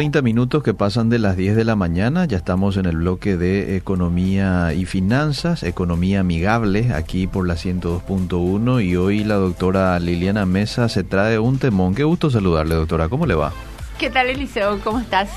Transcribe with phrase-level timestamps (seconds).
[0.00, 2.24] 30 minutos que pasan de las 10 de la mañana.
[2.24, 8.82] Ya estamos en el bloque de economía y finanzas, economía amigable, aquí por la 102.1.
[8.82, 11.94] Y hoy la doctora Liliana Mesa se trae un temón.
[11.94, 13.10] Qué gusto saludarle, doctora.
[13.10, 13.52] ¿Cómo le va?
[13.98, 14.80] ¿Qué tal, Eliseo?
[14.82, 15.28] ¿Cómo estás?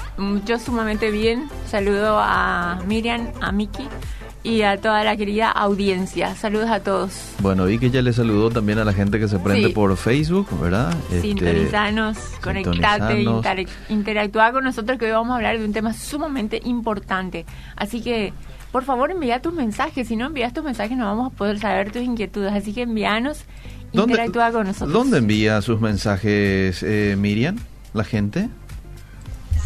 [0.45, 1.49] Yo sumamente bien.
[1.67, 3.89] Saludo a Miriam, a Miki
[4.43, 6.35] y a toda la querida audiencia.
[6.35, 7.13] Saludos a todos.
[7.39, 10.47] Bueno, vi que ya le saludó también a la gente que se prende por Facebook,
[10.59, 10.93] ¿verdad?
[11.05, 13.25] Este, sintonizanos, conectate,
[13.89, 17.45] interactúa con nosotros que hoy vamos a hablar de un tema sumamente importante.
[17.77, 18.33] Así que,
[18.71, 20.09] por favor, envía tus mensajes.
[20.09, 22.51] Si no envías tus mensajes no vamos a poder saber tus inquietudes.
[22.51, 23.45] Así que envíanos,
[23.93, 24.91] interactúa con nosotros.
[24.91, 27.57] ¿Dónde envía sus mensajes, eh, Miriam,
[27.93, 28.49] la gente?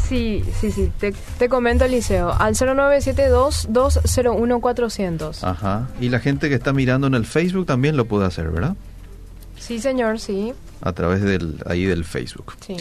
[0.07, 0.91] Sí, sí, sí.
[0.99, 2.31] Te, te comento, Liceo.
[2.31, 5.43] Al 0972-201-400.
[5.43, 5.87] Ajá.
[5.99, 8.75] Y la gente que está mirando en el Facebook también lo puede hacer, ¿verdad?
[9.57, 10.53] Sí, señor, sí.
[10.81, 12.53] A través del ahí del Facebook.
[12.65, 12.77] Sí.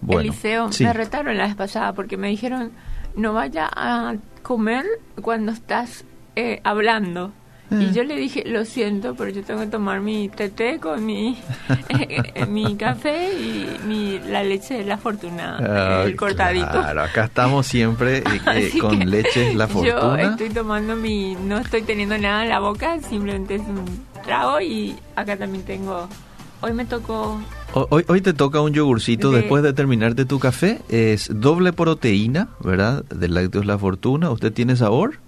[0.00, 2.70] Bueno, Eliseo, me retaron la vez pasada porque me dijeron
[3.16, 4.84] no vaya a comer
[5.20, 6.04] cuando estás
[6.36, 7.32] eh, hablando.
[7.70, 7.92] Y mm.
[7.92, 11.38] yo le dije, lo siento, pero yo tengo que tomar mi té con mi,
[11.90, 16.70] eh, mi café y mi, la leche de la fortuna, ah, el cortadito.
[16.70, 18.22] Claro, acá estamos siempre eh,
[18.54, 20.22] eh, con leche la fortuna.
[20.22, 23.84] Yo estoy tomando mi, no estoy teniendo nada en la boca, simplemente es un
[24.24, 26.08] trago y acá también tengo,
[26.62, 27.38] hoy me tocó...
[27.74, 33.04] Hoy, hoy te toca un yogurcito después de terminarte tu café, es doble proteína, ¿verdad?
[33.04, 35.18] Del lácteos La Fortuna, ¿usted tiene sabor?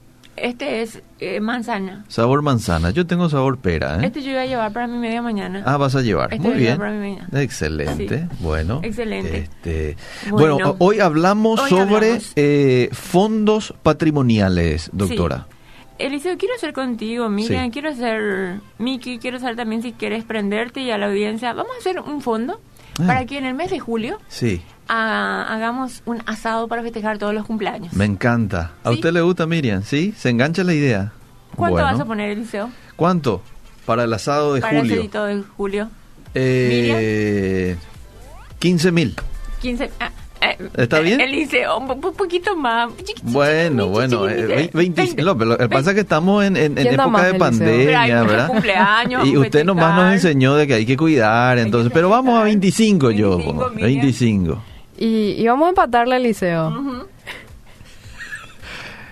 [0.41, 2.05] Este es eh, manzana.
[2.08, 2.91] Sabor manzana.
[2.91, 4.00] Yo tengo sabor pera.
[4.00, 4.06] ¿eh?
[4.06, 5.62] Este yo voy a llevar para mi media mañana.
[5.66, 6.33] Ah, vas a llevar.
[6.33, 6.78] Este Muy bien.
[7.33, 8.27] Excelente.
[8.41, 8.80] Bueno.
[8.83, 9.38] Excelente.
[9.38, 9.96] Este,
[10.30, 10.77] bueno.
[10.78, 15.46] hoy hablamos sobre Eh, fondos patrimoniales, doctora.
[15.98, 20.90] Eliseo, quiero hacer contigo, Miriam, quiero hacer Miki, quiero saber también si quieres prenderte y
[20.90, 21.52] a la audiencia.
[21.52, 22.58] Vamos a hacer un fondo
[22.98, 23.07] ah.
[23.07, 27.46] para que en el mes de julio sí hagamos un asado para festejar todos los
[27.46, 27.92] cumpleaños.
[27.92, 28.73] Me encanta.
[28.83, 29.83] ¿A usted le gusta, Miriam?
[29.83, 30.12] ¿Sí?
[30.17, 31.12] ¿Se engancha la idea?
[31.55, 32.70] ¿Cuánto vas a poner, Eliseo?
[32.96, 33.42] ¿Cuánto?
[33.86, 35.11] Para el asado de julio.
[35.11, 35.89] Para el de julio.
[36.34, 37.77] Eh,
[38.58, 39.17] 15 mil.
[39.61, 41.20] 15 ah, eh, ¿Está bien?
[41.20, 42.90] Eliseo, un, poquito más.
[43.24, 48.22] Bueno, bueno, eh, 20, lo que pasa es que estamos en, en, época de pandemia,
[48.22, 48.46] ¿verdad?
[48.48, 52.45] Cumpleaños, y usted nomás nos enseñó de que hay que cuidar, entonces, pero vamos a
[52.45, 53.39] 25, yo,
[53.74, 54.70] 25.
[55.02, 56.72] Y, vamos a empatarle al liceo.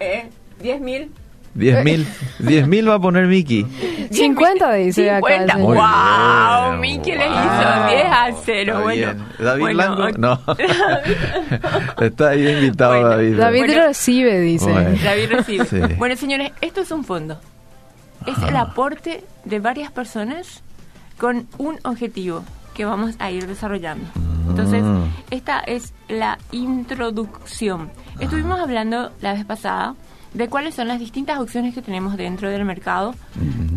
[0.00, 0.28] eh,
[0.60, 1.10] 10 mil.
[1.54, 2.06] 10 mil,
[2.40, 3.66] 10 mil va a poner Miki.
[4.12, 5.54] 50 dice 50.
[5.54, 5.56] acá.
[5.56, 6.78] ¡Wow!
[6.78, 8.80] Miki le hizo 10 a 0.
[8.82, 10.40] bueno, David Blanco, no.
[12.00, 13.38] Está ahí invitado David.
[13.38, 14.70] David recibe, dice.
[14.70, 15.94] David recibe.
[15.96, 17.40] Bueno, señores, esto es un fondo.
[18.26, 20.62] Es el aporte de varias personas
[21.16, 22.44] con un objetivo
[22.78, 24.06] que vamos a ir desarrollando.
[24.48, 25.02] Entonces, mm.
[25.32, 27.90] esta es la introducción.
[28.20, 29.96] Estuvimos hablando la vez pasada
[30.32, 33.16] de cuáles son las distintas opciones que tenemos dentro del mercado.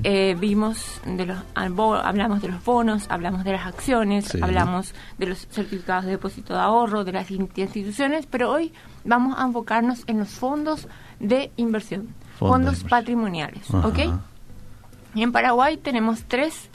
[0.04, 5.48] Eh, vimos de los hablamos de los bonos, hablamos de las acciones, hablamos de los
[5.50, 8.72] certificados de depósito de ahorro, de las instituciones, pero hoy
[9.04, 10.88] vamos a enfocarnos en los fondos
[11.20, 14.00] de inversión, fondos patrimoniales, ¿ok?
[15.16, 16.70] en Paraguay tenemos tres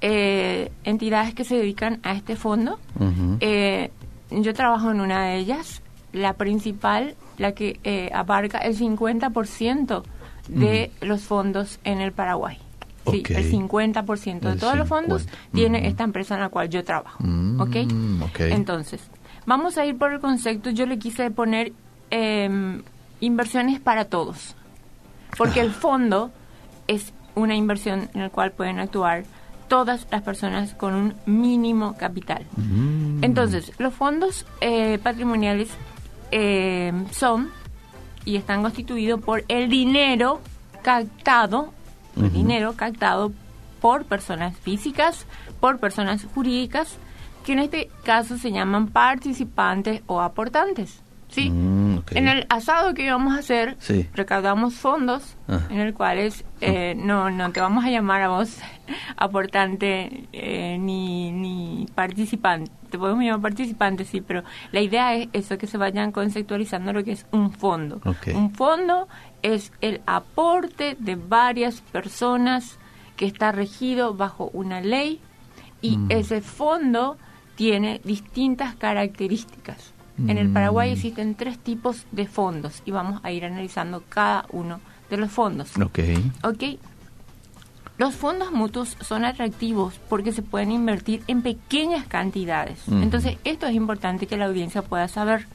[0.00, 2.78] eh, entidades que se dedican a este fondo.
[3.40, 3.90] Eh,
[4.30, 10.02] yo trabajo en una de ellas, la principal, la que eh, abarca el 50%
[10.48, 12.58] de los fondos en el Paraguay.
[13.10, 17.16] Sí, el 50% de todos los fondos tiene esta empresa en la cual yo trabajo.
[17.24, 17.88] Mm, ¿okay?
[18.38, 19.00] Entonces,
[19.46, 20.70] vamos a ir por el concepto.
[20.70, 21.72] Yo le quise poner
[22.10, 22.82] em,
[23.20, 24.54] inversiones para todos.
[25.36, 26.30] Porque el fondo
[26.88, 29.24] es una inversión en la cual pueden actuar
[29.70, 32.44] todas las personas con un mínimo capital.
[32.56, 33.22] Mm.
[33.22, 35.68] Entonces, los fondos eh, patrimoniales
[36.32, 37.50] eh, son
[38.24, 40.40] y están constituidos por el dinero
[40.82, 41.72] captado,
[42.16, 43.32] el dinero captado
[43.80, 45.24] por personas físicas,
[45.60, 46.96] por personas jurídicas,
[47.46, 51.00] que en este caso se llaman participantes o aportantes.
[51.30, 51.50] ¿Sí?
[51.50, 53.76] Mm, en el asado que íbamos a hacer,
[54.14, 55.60] recaudamos fondos ah.
[55.70, 58.58] en el cuales eh, no, no te vamos a llamar a vos
[59.16, 62.70] aportante eh, ni, ni participante.
[62.90, 64.42] Te podemos llamar participante, sí, pero
[64.72, 68.00] la idea es eso, que se vayan conceptualizando lo que es un fondo.
[68.34, 69.08] Un fondo
[69.42, 72.78] es el aporte de varias personas
[73.16, 75.20] que está regido bajo una ley
[75.82, 76.10] y mm.
[76.10, 77.16] ese fondo
[77.54, 79.92] tiene distintas características.
[80.28, 80.92] En el Paraguay mm.
[80.92, 85.70] existen tres tipos de fondos y vamos a ir analizando cada uno de los fondos.
[85.76, 85.98] Ok.
[86.44, 86.78] Ok.
[87.98, 92.78] Los fondos mutuos son atractivos porque se pueden invertir en pequeñas cantidades.
[92.90, 95.46] Entonces, esto es importante que la audiencia pueda saber.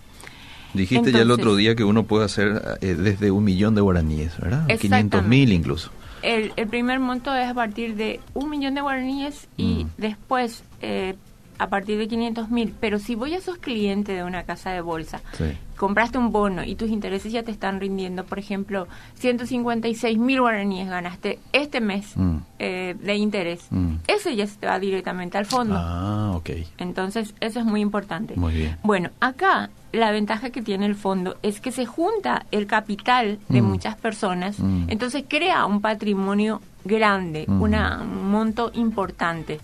[0.75, 4.37] Dijiste ya el otro día que uno puede hacer eh, desde un millón de guaraníes,
[4.39, 4.67] ¿verdad?
[4.67, 5.89] 500 mil incluso.
[6.21, 9.89] El, el primer monto es a partir de un millón de guaraníes y Mm.
[9.97, 11.15] después eh,
[11.57, 12.73] a partir de 500 mil.
[12.79, 15.45] Pero si vos ya sos cliente de una casa de bolsa, Sí.
[15.77, 20.87] compraste un bono y tus intereses ya te están rindiendo, por ejemplo, 156 mil guaraníes
[20.89, 22.37] ganaste este mes Mm.
[22.59, 23.95] eh, de interés, Mm.
[24.07, 25.75] eso ya se te va directamente al fondo.
[25.77, 26.49] Ah, ok.
[26.77, 28.35] Entonces, eso es muy importante.
[28.37, 28.77] Muy bien.
[28.83, 33.61] Bueno, acá la ventaja que tiene el fondo es que se junta el capital de
[33.61, 33.65] Mm.
[33.65, 39.59] muchas personas, entonces crea un patrimonio grande, una, un monto importante.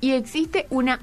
[0.00, 0.98] Y existe una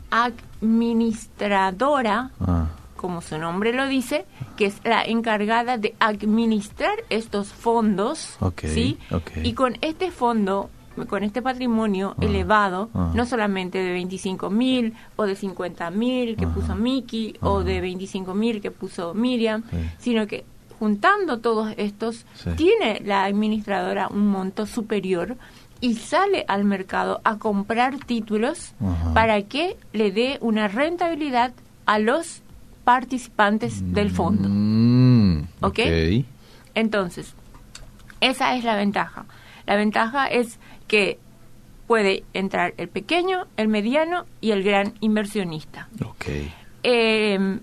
[1.00, 4.25] administradora, Ah, como su nombre lo dice,
[4.57, 8.98] que es la encargada de administrar estos fondos, ¿sí?
[9.44, 10.69] Y con este fondo,
[11.10, 13.12] con este patrimonio Ah, elevado, ah.
[13.13, 18.34] no solamente de 25 mil o de 50 mil que puso Miki o de 25
[18.34, 19.78] mil que puso Miriam, Sí.
[20.00, 20.46] sino que
[20.80, 22.50] juntando todos estos, Sí.
[22.56, 25.38] tiene la administradora un monto superior
[25.81, 29.13] y sale al mercado a comprar títulos Ajá.
[29.13, 31.54] para que le dé una rentabilidad
[31.86, 32.42] a los
[32.83, 34.48] participantes del fondo.
[34.50, 35.80] Mm, ¿Ok?
[35.80, 36.25] ok.
[36.75, 37.33] Entonces,
[38.21, 39.25] esa es la ventaja.
[39.66, 41.18] La ventaja es que
[41.88, 45.88] puede entrar el pequeño, el mediano y el gran inversionista.
[46.04, 46.25] Ok.
[46.83, 47.60] Eh,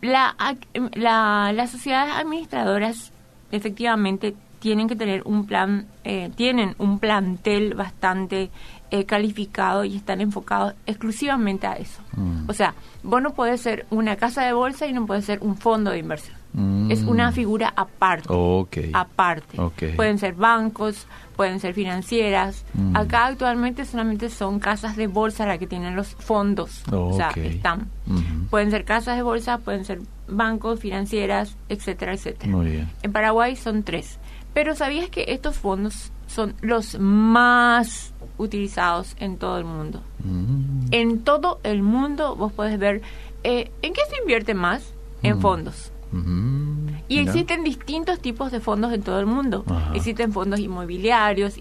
[0.00, 0.66] la, ac-
[0.96, 3.12] la- las sociedades administradoras
[3.52, 8.50] efectivamente tienen que tener un plan, eh, tienen un plantel bastante
[8.90, 12.02] eh, calificado y están enfocados exclusivamente a eso.
[12.16, 12.48] Mm.
[12.48, 15.56] O sea, vos no podés ser una casa de bolsa y no podés ser un
[15.56, 16.36] fondo de inversión.
[16.52, 16.90] Mm.
[16.90, 18.28] Es una figura aparte
[18.92, 19.56] aparte.
[19.94, 21.06] Pueden ser bancos,
[21.36, 22.64] pueden ser financieras.
[22.74, 22.96] Mm.
[22.96, 26.82] Acá actualmente solamente son casas de bolsa las que tienen los fondos.
[26.90, 27.88] O sea, están.
[28.08, 28.46] Ujú.
[28.50, 32.50] Pueden ser casas de bolsa, pueden ser bancos, financieras, etcétera, etcétera.
[32.52, 32.90] Muy bien.
[33.02, 34.18] En Paraguay son tres.
[34.52, 40.02] Pero ¿sabías que estos fondos son los más utilizados en todo el mundo?
[40.24, 40.86] Mm.
[40.90, 43.02] En todo el mundo vos podés ver
[43.44, 44.92] eh, en qué se invierte más
[45.22, 45.40] en Mm.
[47.08, 49.64] Y existen distintos tipos de fondos en todo el mundo.
[49.68, 49.92] Ajá.
[49.94, 51.54] Existen fondos inmobiliarios,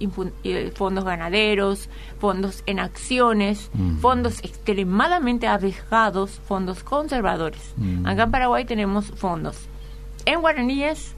[0.43, 3.69] eh, fondos ganaderos, fondos en acciones,
[4.01, 7.73] fondos extremadamente arriesgados, fondos conservadores.
[8.05, 9.55] Acá en Paraguay tenemos fondos
[10.25, 11.15] en guaraníes,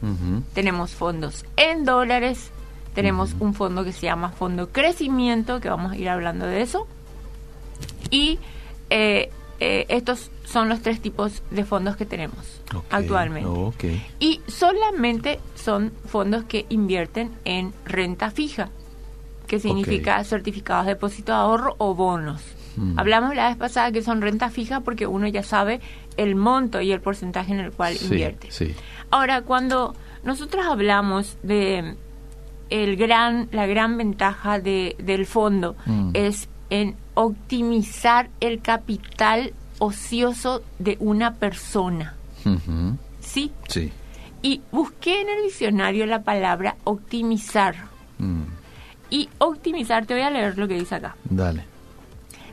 [0.54, 2.52] tenemos fondos en dólares,
[2.94, 6.88] tenemos un fondo que se llama Fondo Crecimiento, que vamos a ir hablando de eso.
[8.10, 8.40] Y
[8.90, 13.48] eh, eh, estos son los tres tipos de fondos que tenemos actualmente.
[14.20, 18.70] Y solamente son fondos que invierten en renta fija,
[19.48, 22.42] que significa certificados de depósito de ahorro o bonos.
[22.76, 23.00] Mm.
[23.00, 25.82] Hablamos la vez pasada que son renta fija porque uno ya sabe
[26.18, 28.52] el monto y el porcentaje en el cual Sí, invierte.
[28.52, 28.74] sí.
[29.10, 29.94] Ahora, cuando
[30.24, 31.96] nosotros hablamos de
[32.70, 36.12] el gran, la gran ventaja de, del fondo Mm.
[36.14, 42.14] es en optimizar el capital ocioso de una persona.
[43.20, 43.52] ¿Sí?
[43.68, 43.92] Sí.
[44.44, 47.76] Y busqué en el diccionario la palabra optimizar.
[48.20, 48.44] Mm.
[49.10, 51.16] Y optimizar, te voy a leer lo que dice acá.
[51.24, 51.66] Dale.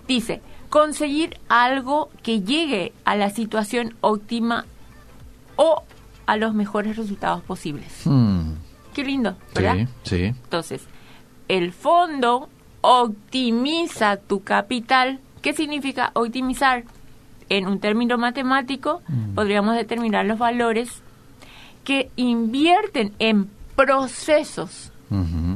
[0.07, 4.65] Dice, conseguir algo que llegue a la situación óptima
[5.57, 5.83] o
[6.25, 7.93] a los mejores resultados posibles.
[8.07, 8.53] Mm.
[8.95, 9.87] Qué lindo, ¿verdad?
[10.05, 10.25] Sí, sí.
[10.25, 10.83] Entonces,
[11.49, 12.49] el fondo
[12.81, 15.21] optimiza tu capital.
[15.43, 16.85] ¿Qué significa optimizar?
[17.49, 19.35] En un término matemático, Mm.
[19.35, 21.03] podríamos determinar los valores
[21.85, 24.93] que invierten en procesos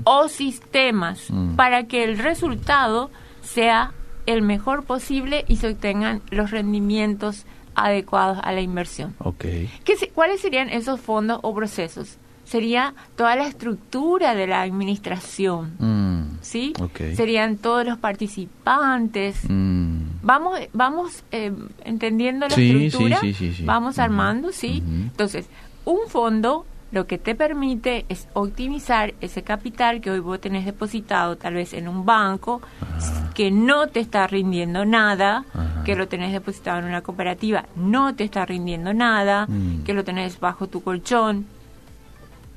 [0.04, 1.56] o sistemas Mm.
[1.56, 3.10] para que el resultado
[3.42, 3.92] sea
[4.26, 7.44] el mejor posible y se obtengan los rendimientos
[7.74, 9.14] adecuados a la inversión.
[9.38, 9.68] ¿Qué
[10.14, 12.16] ¿Cuáles serían esos fondos o procesos?
[12.52, 16.36] Sería toda la estructura de la administración, Mm.
[16.42, 16.74] ¿sí?
[17.16, 19.36] Serían todos los participantes.
[19.48, 19.96] Mm.
[20.22, 21.50] Vamos, vamos eh,
[21.84, 23.64] entendiendo la Sí, estructura, sí, sí, sí.
[23.64, 24.82] vamos armando, ¿sí?
[24.86, 25.46] Entonces,
[25.86, 31.36] un fondo lo que te permite es optimizar ese capital que hoy vos tenés depositado
[31.36, 33.30] tal vez en un banco Ajá.
[33.32, 35.84] que no te está rindiendo nada, Ajá.
[35.84, 39.84] que lo tenés depositado en una cooperativa, no te está rindiendo nada, Mm.
[39.84, 41.46] que lo tenés bajo tu colchón,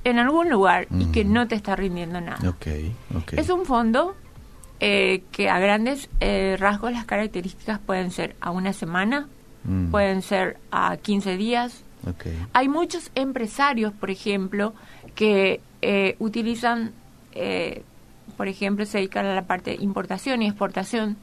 [0.05, 1.33] en algún lugar y que Ujú.
[1.33, 2.37] no te está rindiendo nada.
[3.35, 4.15] Es un fondo
[4.79, 9.27] eh, que a grandes eh, rasgos las características pueden ser a una semana,
[9.67, 9.89] Mm.
[9.89, 11.83] pueden ser a 15 días.
[12.53, 14.73] Hay muchos empresarios, por ejemplo,
[15.15, 16.91] que eh, utilizan
[17.33, 17.81] eh,
[18.37, 21.15] por ejemplo, se dedican a la parte de importación y exportación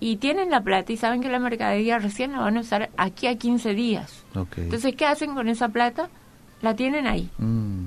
[0.00, 3.26] y tienen la plata y saben que la mercadería recién la van a usar aquí
[3.26, 4.24] a 15 días.
[4.62, 6.08] Entonces, ¿qué hacen con esa plata?
[6.62, 7.28] La tienen ahí.
[7.38, 7.86] Mm.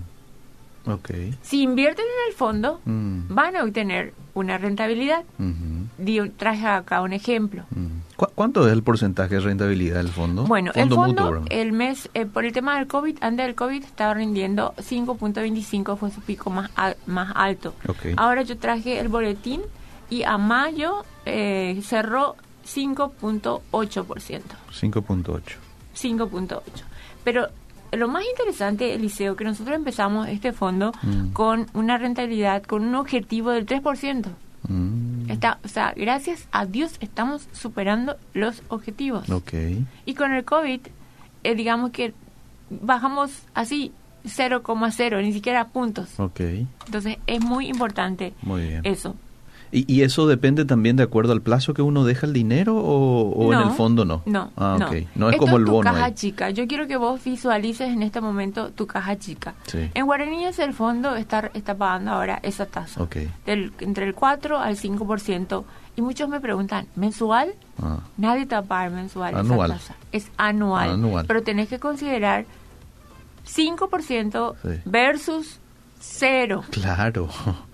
[0.88, 1.10] Ok.
[1.42, 3.34] Si invierten en el fondo, Mm.
[3.34, 5.24] van a obtener una rentabilidad.
[5.40, 5.88] Ujú.
[5.98, 7.64] Di- traje acá un ejemplo.
[7.72, 7.88] Mm.
[8.16, 10.44] ¿Cu- ¿Cuánto es el porcentaje de rentabilidad del fondo?
[10.46, 11.48] Bueno, el mutuo, fondo, ¿verdad?
[11.50, 16.10] el mes, eh, por el tema del COVID, antes del COVID estaba rindiendo 5.25, fue
[16.12, 17.74] su pico más, al- más alto.
[17.88, 18.14] Ok.
[18.18, 19.62] Ahora yo traje el boletín
[20.10, 24.42] y a mayo eh, cerró 5.8%.
[24.72, 25.42] 5.8.
[25.96, 26.62] 5.8.
[27.24, 27.48] Pero
[27.92, 31.30] lo más interesante, Eliseo, que nosotros empezamos este fondo Mm.
[31.34, 34.30] con una rentabilidad, con un objetivo del 3%.
[34.68, 35.30] Mm.
[35.30, 39.28] Está, o sea, gracias a Dios estamos superando los objetivos.
[40.06, 40.82] Y con el COVID,
[41.44, 42.14] eh, digamos que
[42.70, 43.92] bajamos así
[44.26, 46.20] 0,0, ni siquiera puntos.
[46.20, 46.40] Ok.
[46.86, 48.82] Entonces es muy importante Muy bien.
[48.84, 49.16] eso.
[49.72, 53.30] ¿Y, y eso depende también de acuerdo al plazo que uno deja el dinero o,
[53.32, 54.22] o en el fondo no?
[54.26, 54.92] No, Ah, no.
[54.94, 55.92] es Esto como el tu bono.
[55.92, 56.14] caja ahí.
[56.14, 56.50] chica.
[56.52, 59.56] Yo quiero que vos visualices en este momento tu caja chica.
[59.68, 59.90] Sí.
[59.94, 63.06] En guaraníes el fondo está, está pagando ahora esa tasa.
[63.46, 65.64] Del, entre el 4 al 5%.
[65.98, 67.54] Y muchos me preguntan, ¿mensual?
[67.82, 69.72] Ah, Nadie te va a pagar mensual Anual.
[69.72, 69.96] esa tasa.
[70.12, 70.92] Es anual.
[70.92, 71.26] Anual.
[71.28, 72.46] Pero tenés que considerar
[73.46, 74.82] 5% Sí.
[74.86, 75.60] versus
[76.00, 76.64] 0.
[76.72, 77.30] claro.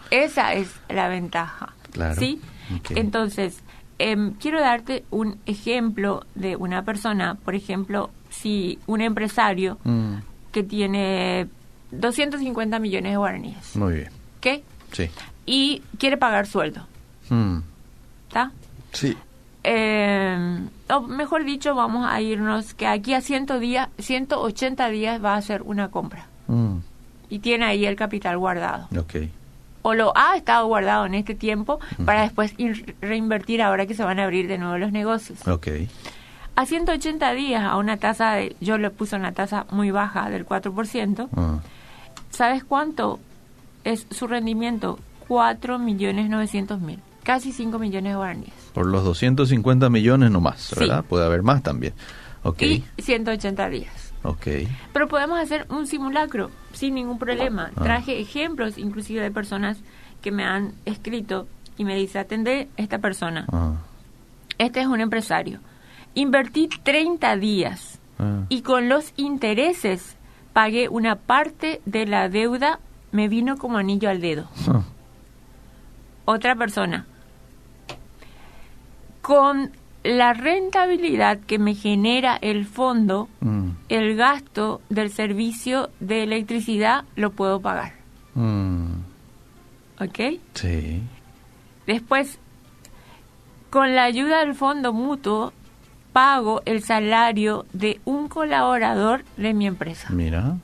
[0.09, 1.73] Esa es la ventaja.
[1.93, 2.19] Claro.
[2.19, 2.41] ¿Sí?
[2.89, 3.59] Entonces,
[3.99, 10.15] em, quiero darte un ejemplo de una persona, por ejemplo, si un empresario Mm,
[10.51, 11.47] que tiene
[11.91, 14.09] 250 millones de guaraníes, muy bien.
[14.39, 14.63] ¿ok?
[14.91, 15.09] Sí.
[15.45, 16.85] Y quiere pagar sueldo,
[17.29, 17.59] Mm,
[18.27, 18.51] ¿está?
[18.91, 19.15] sí.
[19.65, 20.59] Eh,
[20.89, 25.37] o mejor dicho, vamos a irnos que aquí a 100 días, 180 días va a
[25.37, 26.77] hacer una compra Mm,
[27.29, 28.87] y tiene ahí el capital guardado.
[28.99, 29.15] ok.
[29.83, 34.03] O lo ha estado guardado en este tiempo para después ir reinvertir ahora que se
[34.03, 35.45] van a abrir de nuevo los negocios.
[35.47, 35.67] Ok.
[36.55, 40.45] A 180 días, a una tasa de, yo le puse una tasa muy baja del
[40.45, 41.59] 4%, Ah,
[42.29, 43.19] ¿sabes cuánto
[43.83, 44.99] es su rendimiento?
[45.27, 48.53] 4 millones 900 mil, casi 5 millones de guaraníes.
[48.73, 50.75] por los 250 millones nomás, Sí.
[50.79, 51.03] ¿verdad?
[51.05, 51.93] Puede haber más también.
[52.43, 52.61] Ok.
[52.61, 54.02] Y 180 días.
[54.23, 54.47] Ok.
[54.93, 57.71] Pero podemos hacer un simulacro sin ningún problema.
[57.75, 57.83] Ah.
[57.83, 59.77] Traje ejemplos inclusive de personas
[60.21, 63.45] que me han escrito y me dice, atendé esta persona.
[63.51, 63.73] Ah,
[64.57, 65.59] Este es un empresario.
[66.13, 68.45] Invertí 30 días ah.
[68.49, 70.15] y con los intereses
[70.53, 72.79] pagué una parte de la deuda,
[73.11, 74.47] me vino como anillo al dedo.
[76.25, 77.05] Otra persona.
[79.21, 79.71] Con
[80.03, 87.31] la rentabilidad que me genera el fondo, mm, el gasto del servicio de electricidad lo
[87.31, 87.93] puedo pagar.
[88.35, 88.93] mm,
[90.01, 90.19] ¿Ok?
[90.55, 91.01] sí.
[91.87, 92.39] Después,
[93.69, 95.51] con la ayuda del fondo mutuo,
[96.13, 100.09] pago el salario de un colaborador de mi empresa.
[100.11, 100.57] Mira.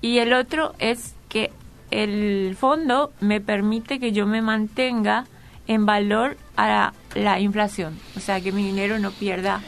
[0.00, 1.50] Y el otro es que
[1.90, 5.24] el fondo me permite que yo me mantenga
[5.66, 7.94] en valor a la, la inflación.
[8.16, 9.60] O sea, que mi dinero no pierda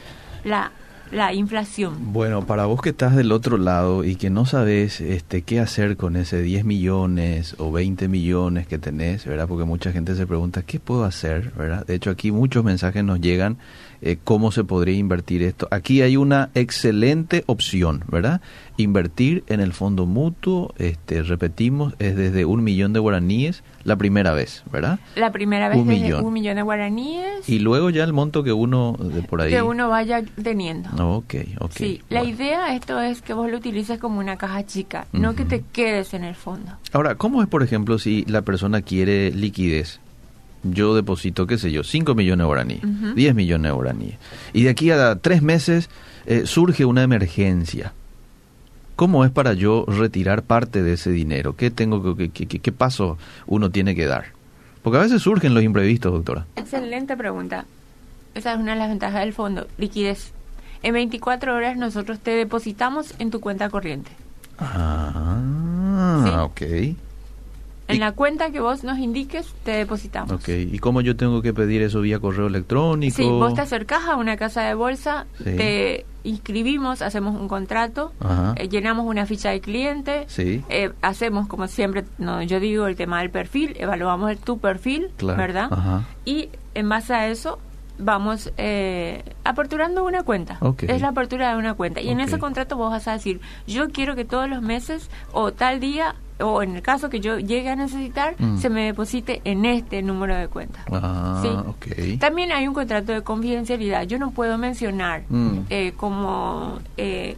[0.45, 0.73] la,
[1.11, 2.13] la inflación.
[2.13, 5.97] Bueno, para vos que estás del otro lado y que no sabes este, qué hacer
[5.97, 9.47] con ese 10 millones o 20 millones que tenés, ¿verdad?
[9.49, 11.53] Porque mucha gente se pregunta, ¿qué puedo hacer?
[11.57, 11.87] ¿verdad?
[11.87, 13.59] De hecho, aquí muchos mensajes nos llegan,
[14.03, 15.69] eh, ¿cómo se podría invertir esto?
[15.71, 18.41] Aquí hay una excelente opción, ¿verdad?
[18.77, 24.33] Invertir en el fondo mutuo, este, repetimos, es desde un millón de guaraníes la primera
[24.33, 24.99] vez, ¿verdad?
[25.15, 26.25] La primera vez Un desde millón.
[26.25, 29.51] un millón de guaraníes Y luego ya el monto que uno de por ahí...
[29.51, 30.89] que uno vaya teniendo.
[31.19, 31.73] Ok, ok.
[31.73, 35.45] Sí, la idea esto es que vos lo utilices como una caja chica, no que
[35.45, 36.73] te quedes en el fondo.
[36.93, 40.01] Ahora, ¿cómo es, por ejemplo, si la persona quiere liquidez?
[40.73, 43.15] Yo deposito, qué sé yo, 5 millones de guaraníes, Ujú.
[43.15, 44.15] 10 millones de guaraníes.
[44.53, 45.89] Y de aquí a tres meses
[46.27, 47.93] eh, surge una emergencia.
[48.97, 51.55] ¿Cómo es para yo retirar parte de ese dinero?
[51.55, 54.27] ¿Qué, tengo qué paso uno tiene que dar?
[54.83, 56.47] Porque a veces surgen los imprevistos, doctora.
[56.57, 57.67] Excelente pregunta.
[58.35, 60.33] Esa es una de las ventajas del fondo, liquidez.
[60.83, 64.11] En 24 horas nosotros te depositamos en tu cuenta corriente.
[64.59, 66.31] Ah, Sí.
[66.95, 66.97] ok.
[67.89, 70.33] En Y- la cuenta que vos nos indiques, te depositamos.
[70.33, 73.17] Ok, ¿y cómo yo tengo que pedir eso vía correo electrónico?
[73.17, 75.45] Sí, vos te acercás a una casa de bolsa, Sí.
[75.45, 78.13] te inscribimos, hacemos un contrato,
[78.57, 80.65] eh, llenamos una ficha de cliente, Sí.
[80.69, 85.09] eh, hacemos como siempre, no, yo digo el tema del perfil, evaluamos el- tu perfil,
[85.17, 85.69] Claro, ¿verdad?
[85.73, 86.03] ajá.
[86.25, 87.61] Y en base a eso
[87.99, 90.59] vamos eh, aperturando una cuenta.
[90.89, 92.01] Es la apertura de una cuenta.
[92.03, 95.53] Y en ese contrato vos vas a decir, yo quiero que todos los meses o
[95.53, 98.59] tal día o en el caso que yo llegue a necesitar, Mm.
[98.59, 100.81] se me deposite en este número de cuenta.
[100.93, 102.17] Ah, Sí.
[102.19, 104.03] También hay un contrato de confidencialidad.
[104.05, 105.59] Yo no puedo mencionar Mm.
[105.71, 107.37] eh, como eh,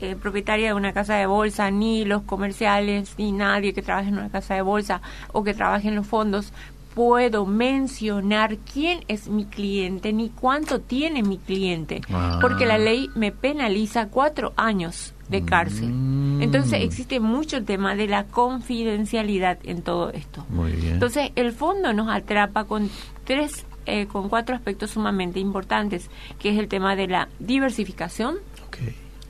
[0.00, 4.18] eh, propietaria de una casa de bolsa, ni los comerciales, ni nadie que trabaje en
[4.18, 5.00] una casa de bolsa
[5.32, 6.52] o que trabaje en los fondos.
[6.96, 12.38] Puedo mencionar quién es mi cliente ni cuánto tiene mi cliente, Ah.
[12.40, 15.90] porque la ley me penaliza cuatro años de cárcel.
[15.92, 16.40] Mm.
[16.40, 20.46] Entonces existe mucho el tema de la confidencialidad en todo esto.
[20.48, 20.94] Muy bien.
[20.94, 22.88] Entonces, el fondo nos atrapa con
[23.24, 28.36] tres, eh, con cuatro aspectos sumamente importantes, que es el tema de la diversificación,
[28.68, 28.78] Ok.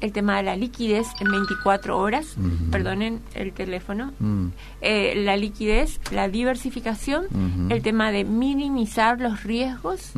[0.00, 2.70] El tema de la liquidez en 24 horas, Ujú.
[2.70, 4.48] perdonen el teléfono, Mm.
[4.80, 7.24] eh, la liquidez, la diversificación,
[7.70, 10.12] el tema de minimizar los riesgos.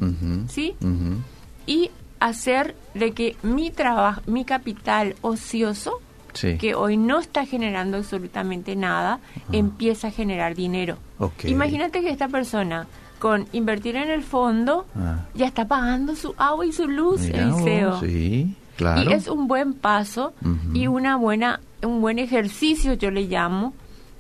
[0.49, 0.75] ¿sí?
[1.67, 6.01] Y hacer de que mi trabajo, mi capital ocioso,
[6.35, 6.57] Sí.
[6.59, 9.19] que hoy no está generando absolutamente nada,
[9.53, 10.99] empieza a generar dinero.
[11.45, 12.87] Imagínate que esta persona
[13.19, 15.27] con invertir en el fondo Ah.
[15.35, 19.11] ya está pagando su agua y su luz, Mirá vos, Sí, claro.
[19.11, 20.33] Y es un buen paso
[20.73, 23.75] y una buena un buen ejercicio yo le llamo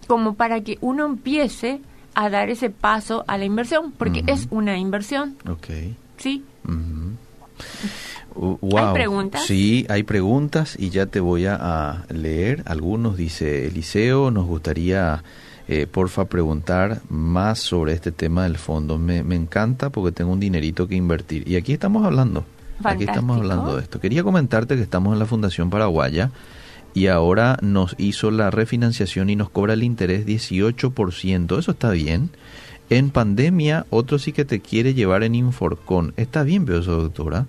[0.06, 1.80] como para que uno empiece
[2.14, 5.66] a dar ese paso a la inversión, porque es una inversión, Ok.
[6.16, 6.44] ¿sí?
[8.34, 8.92] Uh, wow.
[8.94, 9.44] preguntas?
[9.46, 12.62] Sí, hay preguntas y ya te voy a, a leer.
[12.66, 15.22] Algunos dice Eliseo, nos gustaría,
[15.66, 18.98] eh, porfa, preguntar más sobre este tema del fondo.
[18.98, 21.48] Me, me encanta porque tengo un dinerito que invertir.
[21.48, 22.44] Y aquí estamos hablando.
[22.84, 24.00] Aquí estamos hablando de esto.
[24.00, 26.30] Quería comentarte que estamos en la Fundación Paraguaya
[26.94, 31.58] y ahora nos hizo la refinanciación y nos cobra el interés 18%.
[31.58, 32.30] Eso está bien.
[32.90, 36.14] En pandemia, otro sí que te quiere llevar en Inforcon.
[36.16, 37.46] Está bien, veo eso, doctora.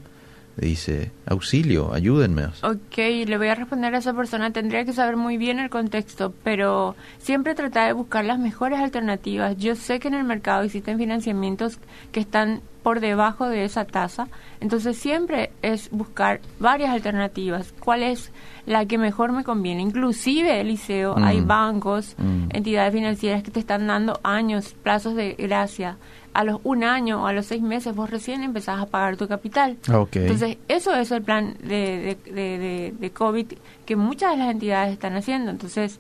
[0.59, 2.47] Dice, auxilio, ayúdenme.
[2.63, 4.51] Ok, le voy a responder a esa persona.
[4.51, 9.55] Tendría que saber muy bien el contexto, pero siempre tratar de buscar las mejores alternativas.
[9.57, 11.79] Yo sé que en el mercado existen financiamientos
[12.11, 14.29] que están por debajo de esa tasa,
[14.61, 17.73] entonces siempre es buscar varias alternativas.
[17.79, 18.31] ¿Cuál es
[18.65, 19.81] la que mejor me conviene?
[19.81, 21.23] Inclusive, Eliseo, Mm.
[21.23, 22.47] hay bancos, Mm.
[22.51, 25.97] entidades financieras que te están dando años, plazos de gracia.
[26.39, 29.27] A los un año o a los seis meses vos recién empezás a pagar tu
[29.27, 29.75] capital.
[30.23, 33.45] Entonces, eso es el plan de, de, de, de- de COVID
[33.85, 35.51] que muchas de las entidades están haciendo.
[35.51, 35.99] Entonces,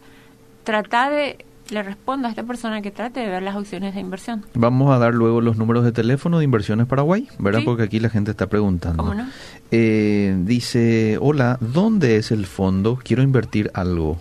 [0.63, 4.45] trata de, le respondo a esta persona que trate de ver las opciones de inversión.
[4.53, 7.59] Vamos a dar luego los números de teléfono de Inversiones Paraguay, ¿verdad?
[7.59, 7.65] Sí.
[7.65, 9.03] Porque aquí la gente está preguntando.
[9.03, 9.27] ¿Cómo no?
[9.71, 12.97] Eh, dice, hola, ¿dónde es el fondo?
[13.03, 14.17] Quiero invertir algo.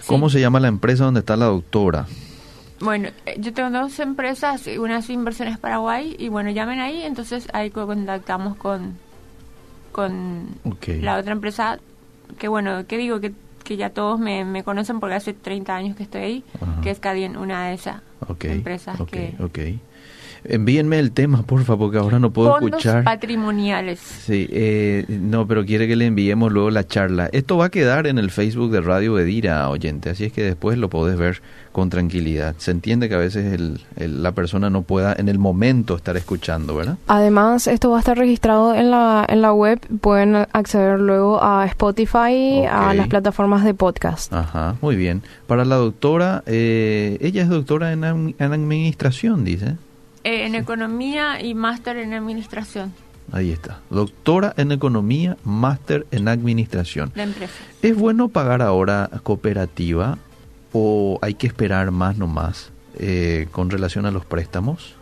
[0.00, 0.06] Sí.
[0.08, 2.06] ¿Cómo se llama la empresa donde está la doctora?
[2.80, 7.48] Bueno, eh, yo tengo dos empresas, una es Inversiones Paraguay, y bueno, llamen ahí, entonces
[7.52, 8.98] ahí co- contactamos con,
[9.92, 10.48] con
[11.00, 11.78] la otra empresa,
[12.38, 13.32] que bueno, que digo que,
[13.64, 16.44] que ya todos me, me conocen porque hace 30 años que estoy ahí,
[16.82, 18.02] que es Cadien, una de esas
[18.52, 19.34] empresas ok, que...
[20.48, 23.04] Envíenme el tema, porfa, porque ahora no puedo Fondos escuchar.
[23.04, 23.98] patrimoniales.
[24.00, 27.28] Sí, eh, no, pero quiere que le enviemos luego la charla.
[27.32, 30.78] Esto va a quedar en el Facebook de Radio Bedira, oyente, así es que después
[30.78, 32.54] lo podés ver con tranquilidad.
[32.58, 36.16] Se entiende que a veces el- el- la persona no pueda en el momento estar
[36.16, 36.96] escuchando, ¿verdad?
[37.06, 39.78] Además, esto va a estar registrado en la, en la web.
[40.00, 42.96] Pueden acceder luego a Spotify, a Ok.
[42.96, 44.32] las plataformas de podcast.
[44.32, 45.22] Ajá, muy bien.
[45.46, 49.76] Para la doctora, eh, ella es doctora en, am- en administración, dice.
[50.26, 52.92] Eh, en economía y máster en administración
[53.30, 53.78] Ahí está.
[53.90, 57.12] Doctora en economía, máster en administración.
[57.14, 57.56] de empresas.
[57.80, 60.18] ¿Es bueno pagar ahora cooperativa
[60.72, 64.96] o hay que esperar más nomás eh, con relación a los préstamos?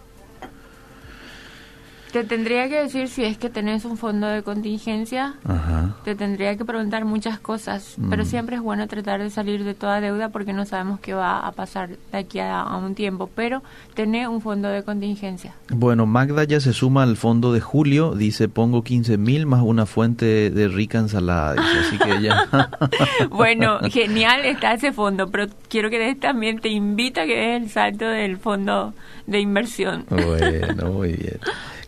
[2.14, 5.96] Te tendría que decir si es que tenés un fondo de contingencia, Ajá.
[6.04, 8.26] te tendría que preguntar muchas cosas, pero Mm.
[8.26, 11.50] siempre es bueno tratar de salir de toda deuda porque no sabemos qué va a
[11.50, 15.56] pasar de aquí a, a un tiempo, pero tener un fondo de contingencia.
[15.70, 19.84] Bueno, Magda ya se suma al fondo de Julio, dice pongo 15 mil más una
[19.84, 22.46] fuente de rica ensalada, dice, así que ya...
[23.30, 27.62] Bueno, genial está ese fondo, pero quiero que des también te invito a que des
[27.64, 28.94] el salto del fondo
[29.26, 30.04] de inversión.
[30.08, 31.40] Bueno, muy bien.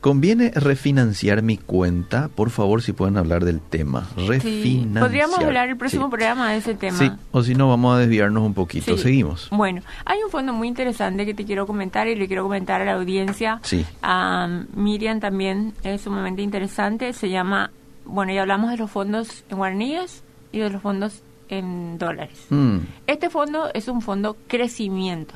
[0.06, 2.28] ¿Conviene refinanciar mi cuenta?
[2.28, 4.06] Por favor, si pueden hablar del tema.
[4.16, 5.02] Sí, Refinanciar.
[5.04, 6.10] podríamos hablar el próximo Sí.
[6.10, 6.96] programa de ese tema.
[6.96, 8.96] Sí, o si no, vamos a desviarnos un poquito.
[8.96, 9.02] Sí.
[9.02, 9.48] Seguimos.
[9.50, 12.84] Bueno, hay un fondo muy interesante que te quiero comentar y le quiero comentar a
[12.84, 13.58] la audiencia.
[13.64, 13.84] Sí.
[14.00, 17.12] A Miriam también es sumamente interesante.
[17.12, 17.72] Se llama,
[18.04, 22.46] bueno, ya hablamos de los fondos en guaraníes y de los fondos en dólares.
[22.50, 22.76] Mm,
[23.08, 25.34] Este fondo es un fondo crecimiento.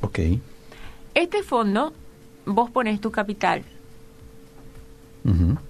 [0.00, 0.18] ok.
[1.14, 1.92] Este fondo,
[2.46, 3.64] vos pones tu capital,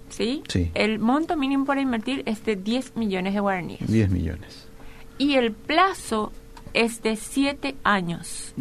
[0.09, 0.43] ¿sí?
[0.49, 0.71] Sí.
[0.75, 3.87] El monto mínimo para invertir es de 10 millones de guaraníes.
[3.91, 4.67] 10 millones.
[5.19, 6.33] Y el plazo
[6.75, 8.55] es de 7 años.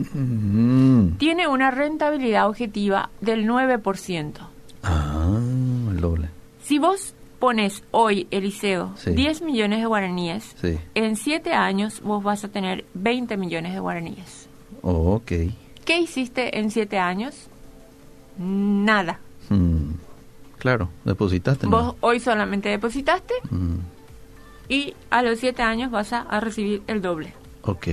[1.18, 4.34] Tiene una rentabilidad objetiva del 9%.
[4.84, 5.38] Ah,
[5.92, 6.30] el doble.
[6.64, 9.12] Si vos pones hoy, Eliseo, Sí.
[9.12, 10.78] 10 millones de guaraníes, Sí.
[10.96, 14.48] en 7 años vos vas a tener 20 millones de guaraníes.
[14.82, 15.32] Oh, ok.
[15.86, 17.48] ¿Qué hiciste en 7 años?
[18.38, 19.20] Nada.
[19.50, 19.92] Mm.
[20.60, 21.68] Claro, depositaste.
[21.68, 21.72] ¿no?
[21.72, 23.76] Vos hoy solamente depositaste Mm.
[24.70, 27.34] y a los 7 años vas a, a recibir el doble.
[27.64, 27.88] Ok.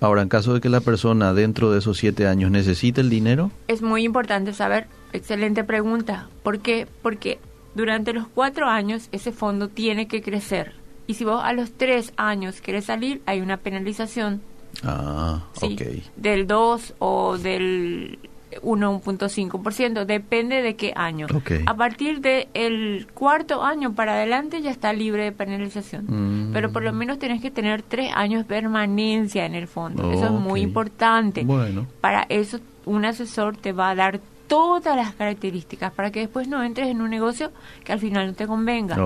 [0.00, 3.50] Ahora, en caso de que la persona dentro de esos siete años necesite el dinero,
[3.68, 6.86] Es muy importante saber, excelente pregunta, ¿por qué?
[7.02, 7.38] Porque
[7.74, 10.74] durante los 4 años ese fondo tiene que crecer.
[11.06, 14.42] Y si vos a los 3 años querés salir, hay una penalización
[14.82, 15.82] ah, Sí, ok.
[16.16, 18.18] del 2 o del
[18.62, 21.26] 1, 1.5%, depende de qué año.
[21.66, 26.06] A partir del cuarto año para adelante ya está libre de penalización.
[26.08, 26.52] Mm.
[26.52, 30.12] Pero por lo menos tenés que tener 3 años de permanencia en el fondo.
[30.12, 31.44] Eso es muy importante.
[31.44, 31.86] Bueno.
[32.00, 36.62] Para eso un asesor te va a dar todas las características para que después no
[36.62, 37.50] entres en un negocio
[37.82, 38.96] que al final no te convenga.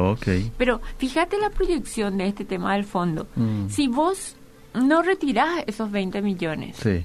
[0.56, 3.26] Pero fíjate la proyección de este tema del fondo.
[3.36, 3.68] Mm.
[3.68, 4.36] Si vos
[4.74, 7.04] no retirás esos 20 millones, Sí.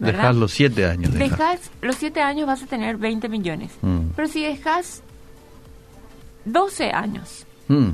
[0.00, 0.18] ¿Verdad?
[0.18, 1.12] Dejar los siete años.
[1.12, 1.24] deja.
[1.24, 3.70] dejas los 7 años vas a tener 20 millones.
[3.82, 4.08] Mm.
[4.16, 5.02] Pero si dejas
[6.46, 7.90] 12 años, Mm.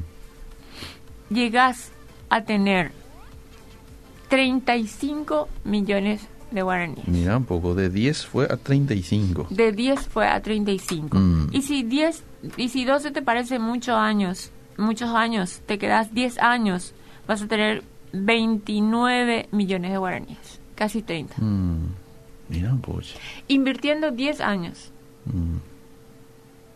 [1.31, 1.91] llegas
[2.31, 2.93] a tener
[4.29, 7.07] 35 millones de guaraníes.
[7.09, 7.75] Mira, un poco.
[7.75, 9.47] De 10 fue a 35.
[9.51, 11.17] De 10 fue a 35.
[11.19, 11.49] Mm.
[11.53, 12.23] Y si 10
[12.57, 16.95] y si 12 te parece muchos años, muchos años, te quedas 10 años,
[17.27, 21.35] vas a tener 29 millones de guaraníes, casi 30.
[21.39, 21.89] Mm.
[22.49, 23.15] Mira, pues.
[23.49, 24.93] Invirtiendo 10 años.
[25.25, 25.57] Mm.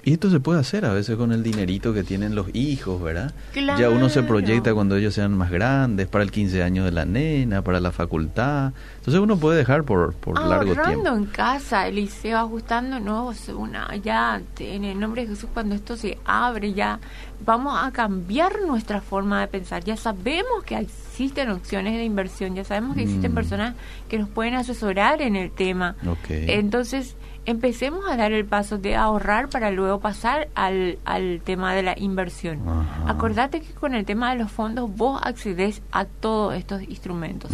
[0.05, 3.33] Y esto se puede hacer a veces con el dinerito que tienen los hijos, ¿verdad?
[3.53, 3.79] Claro.
[3.79, 7.05] Ya uno se proyecta cuando ellos sean más grandes, para el 15 años de la
[7.05, 8.73] nena, para la facultad.
[8.99, 11.17] Entonces uno puede dejar por, por largo Ahorrando tiempo.
[11.19, 16.73] en casa, Eliseo, ajustándonos una, ya en el nombre de Jesús cuando esto se abre,
[16.73, 16.99] ya
[17.45, 19.83] vamos a cambiar nuestra forma de pensar.
[19.85, 23.35] Ya sabemos que existen opciones de inversión, ya sabemos que existen Mm.
[23.35, 23.75] personas
[24.09, 25.97] que nos pueden asesorar en el tema.
[26.07, 26.31] Ok.
[26.31, 31.83] Entonces, empecemos a dar el paso de ahorrar para luego pasar al, al tema de
[31.83, 32.61] la inversión.
[32.69, 33.11] Ajá.
[33.11, 37.51] Acordate que con el tema de los fondos vos accedes a todos estos instrumentos.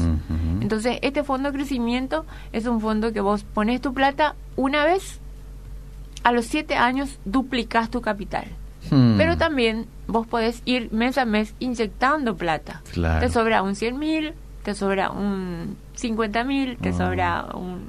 [0.61, 5.21] Entonces, este fondo de crecimiento es un fondo que vos pones tu plata una vez,
[6.25, 8.47] a los siete años duplicas tu capital.
[8.91, 9.17] Hmm.
[9.17, 12.83] Pero también vos podés ir mes a mes inyectando plata.
[12.93, 13.21] Claro.
[13.21, 16.93] Te sobra un 100 mil, te sobra un 50 mil, te Ah.
[16.93, 17.89] sobra un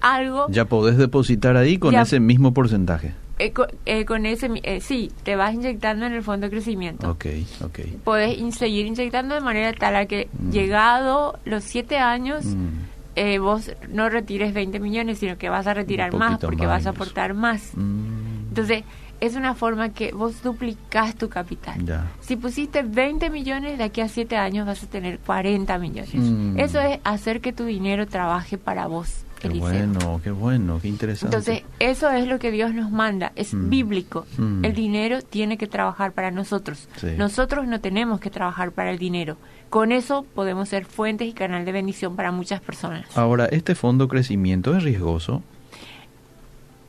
[0.00, 0.46] algo.
[0.50, 2.02] Ya podés depositar ahí con Ya.
[2.02, 3.14] ese mismo porcentaje.
[3.40, 7.08] Eh, co- eh, con ese, eh, sí, te vas inyectando en el fondo de crecimiento.
[7.10, 7.26] Ok,
[7.64, 7.78] ok.
[8.02, 10.50] Podés in- seguir inyectando de manera tal a que Mm.
[10.50, 12.66] llegado los siete años, Mm.
[13.14, 16.86] eh, vos no retires 20 millones, sino que vas a retirar más porque más vas
[16.86, 17.72] a aportar más.
[17.76, 18.48] Mm.
[18.48, 18.82] Entonces,
[19.20, 21.84] es una forma que vos duplicás tu capital.
[21.84, 22.06] Ya.
[22.20, 26.14] Si pusiste 20 millones, de aquí a 7 años vas a tener 40 millones.
[26.14, 26.58] Mm.
[26.58, 29.68] Eso es hacer que tu dinero trabaje para vos, Qué Eliseo.
[29.68, 31.36] bueno, qué bueno, qué interesante.
[31.36, 33.68] Entonces, eso es lo que Dios nos manda, es Mm.
[33.70, 34.26] bíblico.
[34.36, 34.64] Mm.
[34.64, 36.88] El dinero tiene que trabajar para nosotros.
[36.96, 37.08] Sí.
[37.16, 39.36] Nosotros no tenemos que trabajar para el dinero.
[39.70, 43.04] Con eso podemos ser fuentes y canal de bendición para muchas personas.
[43.16, 45.42] Ahora, ¿este fondo crecimiento es riesgoso?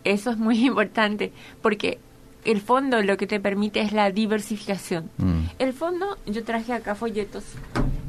[0.03, 1.31] Eso es muy importante
[1.61, 1.99] porque
[2.45, 5.09] el fondo lo que te permite es la diversificación.
[5.17, 5.41] Mm.
[5.59, 7.43] El fondo, yo traje acá folletos.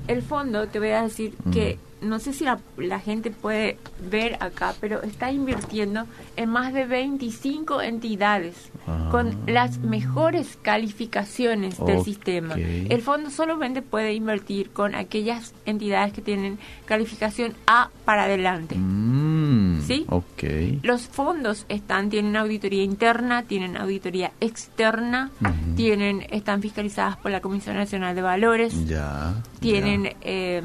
[0.06, 3.78] El fondo, te voy a decir que no sé si la, la gente puede
[4.10, 9.08] ver acá, pero está invirtiendo en más de 25 entidades Ah.
[9.10, 12.54] con las mejores calificaciones del sistema.
[12.54, 18.74] El fondo solamente puede invertir con aquellas entidades que tienen calificación A para adelante.
[18.76, 19.82] Mm.
[19.82, 20.06] ¿Sí?
[20.08, 20.82] Ok.
[20.82, 25.30] Los fondos están, tienen auditoría interna, tienen auditoría externa,
[25.76, 29.34] tienen, están fiscalizadas por la Comisión Nacional de Valores, Ya.
[29.60, 30.12] tienen ya.
[30.22, 30.62] eh,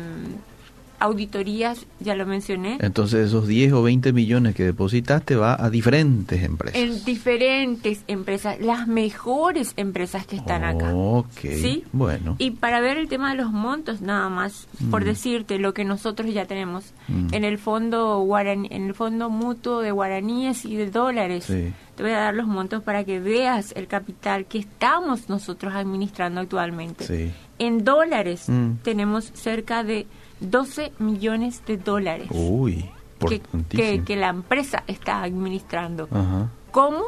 [0.99, 6.43] auditorías, ya lo mencioné, Entonces esos 10 o 20 millones que depositaste va a diferentes
[6.43, 6.75] empresas.
[6.81, 10.93] en diferentes empresas, las mejores empresas que están acá.
[10.93, 11.39] Ok.
[11.41, 11.83] ¿Sí?
[11.91, 12.35] Bueno.
[12.39, 15.05] Y para ver el tema de los montos, nada más, por Mm.
[15.05, 17.27] decirte lo que nosotros ya tenemos Mm.
[17.33, 21.45] en el fondo guaraní, en el fondo mutuo de guaraníes y de dólares.
[21.45, 21.73] Sí.
[21.95, 26.41] Te voy a dar los montos para que veas el capital que estamos nosotros administrando
[26.41, 27.05] actualmente.
[27.05, 27.31] Sí.
[27.57, 28.77] En dólares Mm.
[28.83, 30.05] tenemos cerca de
[30.39, 32.89] 12 millones de dólares Uy,
[33.27, 33.89] que, importantísimo.
[33.89, 36.07] que, que la empresa está administrando.
[36.11, 36.49] Ajá.
[36.71, 37.03] ¿Cómo?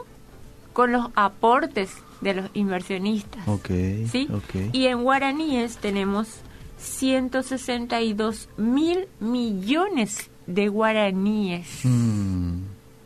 [0.74, 3.48] Con los aportes de los inversionistas.
[4.12, 4.28] ¿Sí?
[4.72, 6.28] Y en guaraníes tenemos
[6.78, 11.82] 162 mil millones de guaraníes.
[11.84, 12.62] Mm.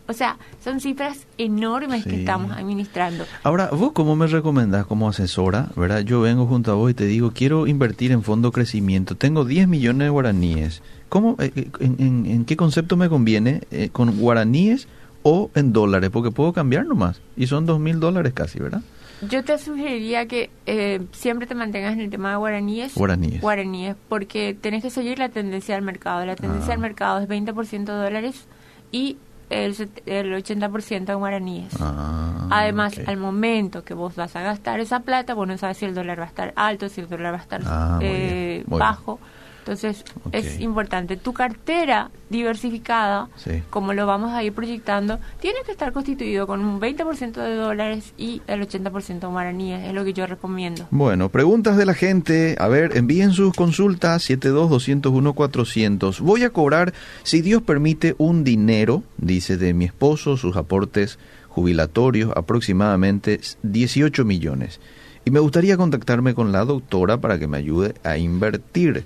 [0.07, 3.23] O sea, son cifras enormes que estamos administrando.
[3.43, 5.69] Ahora, ¿vos cómo me recomendás como asesora?
[5.75, 6.01] ¿Verdad?
[6.01, 9.15] Yo vengo junto a vos y te digo, quiero invertir en fondo crecimiento.
[9.15, 10.81] Tengo 10 millones de guaraníes.
[11.07, 13.61] ¿Cómo, eh, eh, en, en- en qué concepto me conviene?
[13.71, 14.87] Eh, ¿Con guaraníes
[15.23, 16.09] o en dólares?
[16.11, 17.21] Porque puedo cambiar nomás.
[17.37, 18.81] Y son 2 mil dólares casi, ¿verdad?
[19.29, 22.95] Yo te sugeriría que eh, siempre te mantengas en el tema de guaraníes.
[22.95, 23.39] Guaraníes.
[23.39, 26.25] Guaraníes, porque tenés que seguir la tendencia del mercado.
[26.25, 26.75] La tendencia Ah.
[26.75, 28.45] del mercado es 20% dólares
[28.91, 29.17] y
[29.51, 31.73] el, el 80% en guaraníes.
[31.79, 35.85] Ah, Además, al momento que vos vas a gastar esa plata, vos no sabes si
[35.85, 38.79] el dólar va a estar alto, si el dólar va a estar Ah, eh, bien,
[38.79, 39.19] bajo.
[39.61, 41.17] Entonces, es importante.
[41.17, 43.61] Tu cartera diversificada, Sí.
[43.69, 48.13] como lo vamos a ir proyectando, tiene que estar constituido con un 20% de dólares
[48.17, 49.87] y el 80% en guaraníes.
[49.87, 50.87] Es lo que yo recomiendo.
[50.89, 52.55] Bueno, preguntas de la gente.
[52.59, 56.19] A ver, envíen sus consultas 72-201-400.
[56.21, 56.93] Voy a cobrar,
[57.23, 61.19] si Dios permite, un dinero, dice de mi esposo, sus aportes
[61.49, 64.79] jubilatorios, aproximadamente 18 millones.
[65.25, 69.05] Y me gustaría contactarme con la doctora para que me ayude a invertir.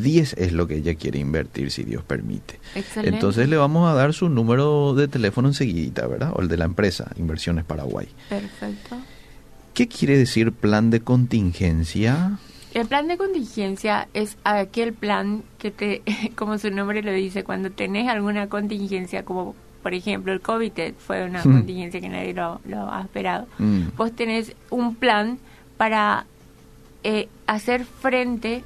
[0.00, 2.58] 10 es lo que ella quiere invertir, si Dios permite.
[2.74, 3.14] Excelente.
[3.16, 6.32] Entonces le vamos a dar su número de teléfono enseguida, ¿verdad?
[6.34, 8.08] O el de la empresa, Inversiones Paraguay.
[8.28, 8.96] Perfecto.
[9.74, 12.38] ¿Qué quiere decir plan de contingencia?
[12.74, 16.02] El plan de contingencia es aquel plan que te,
[16.36, 21.24] como su nombre lo dice, cuando tenés alguna contingencia, como por ejemplo el COVID fue
[21.24, 21.52] una Hmm.
[21.54, 23.96] contingencia que nadie lo, lo ha esperado, Mm.
[23.96, 25.38] vos tenés un plan
[25.76, 26.24] para
[27.04, 28.62] eh, hacer frente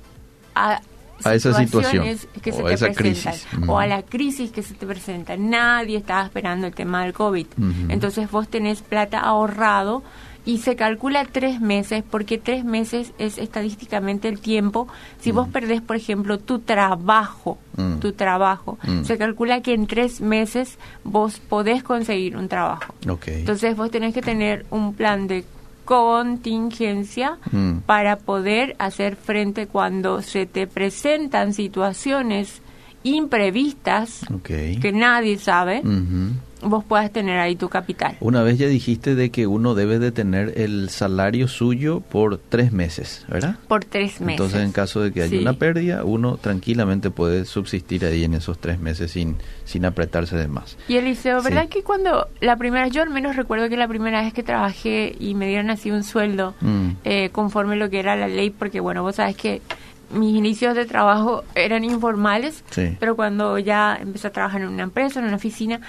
[0.54, 0.82] a
[1.24, 2.04] A esa situación,
[2.42, 2.94] que se o te esa presentan
[3.34, 3.46] crisis.
[3.66, 5.36] o a la crisis que se te presenta.
[5.36, 7.46] Nadie estaba esperando el tema del COVID.
[7.88, 10.02] Entonces vos tenés plata ahorrado
[10.44, 14.86] y se calcula tres meses porque tres meses es estadísticamente el tiempo.
[15.20, 17.96] Si vos perdés, por ejemplo, tu trabajo, Mm.
[17.98, 19.02] tu trabajo, Mm.
[19.02, 22.94] se calcula que en tres meses vos podés conseguir un trabajo.
[23.26, 25.44] Entonces vos tenés que tener un plan de
[25.86, 27.78] contingencia Mm.
[27.86, 32.60] para poder hacer frente cuando se te presentan situaciones
[33.14, 34.80] imprevistas ok.
[34.80, 35.82] que nadie sabe,
[36.62, 38.16] vos puedas tener ahí tu capital.
[38.20, 42.72] Una vez ya dijiste de que uno debe de tener el salario suyo por tres
[42.72, 43.56] meses, ¿verdad?
[43.68, 44.40] Por tres meses.
[44.40, 45.38] Entonces, en caso de que haya Sí.
[45.38, 50.48] una pérdida, uno tranquilamente puede subsistir ahí en esos tres meses sin, sin apretarse de
[50.48, 50.76] más.
[50.88, 51.68] Y Eliseo, ¿verdad Sí.
[51.68, 55.34] que cuando la primera, yo al menos recuerdo que la primera vez que trabajé y
[55.34, 56.88] me dieron así un sueldo Mm.
[57.04, 59.60] eh, conforme lo que era la ley, porque bueno, vos sabes que
[60.10, 62.96] mis inicios de trabajo eran informales, Sí.
[63.00, 65.80] pero cuando ya empecé a trabajar en una empresa, en una oficina,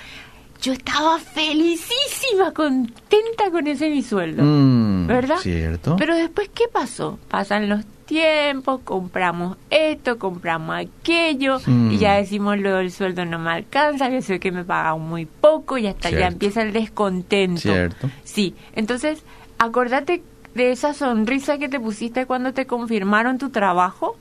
[0.62, 4.44] yo estaba felicísima, contenta con ese mi sueldo.
[4.44, 5.38] Mm, ¿Verdad?
[5.38, 5.96] Cierto.
[5.98, 7.20] Pero después, ¿qué pasó?
[7.30, 11.92] Pasan los tiempos, compramos esto, compramos aquello, Mm.
[11.92, 15.26] y ya decimos luego el sueldo no me alcanza, yo sé que me pagan muy
[15.26, 17.62] poco, y hasta ya empieza el descontento.
[17.62, 18.10] Cierto.
[18.24, 19.22] Sí, entonces,
[19.60, 20.24] acordate
[20.58, 24.18] de esa sonrisa que te pusiste cuando te confirmaron tu trabajo.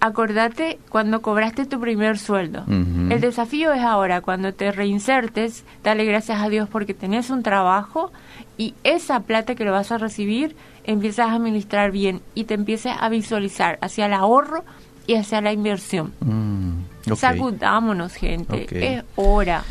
[0.00, 2.64] Acordate cuando cobraste tu primer sueldo.
[2.66, 8.12] El desafío es ahora, cuando te reinsertes, dale gracias a Dios porque tenés un trabajo
[8.56, 12.92] y esa plata que lo vas a recibir empiezas a administrar bien y te empieces
[12.98, 14.64] a visualizar hacia el ahorro
[15.06, 16.12] y hacia la inversión.
[16.20, 17.14] Mm.
[17.16, 18.66] Sacudámonos, gente.
[18.70, 19.64] Es hora.